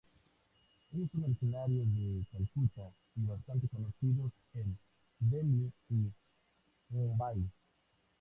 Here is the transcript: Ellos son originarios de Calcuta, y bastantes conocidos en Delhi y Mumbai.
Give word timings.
Ellos 0.95 1.09
son 1.11 1.25
originarios 1.25 1.85
de 1.93 2.25
Calcuta, 2.31 2.89
y 3.15 3.23
bastantes 3.23 3.69
conocidos 3.69 4.31
en 4.55 4.75
Delhi 5.19 5.71
y 5.91 6.11
Mumbai. 6.89 7.47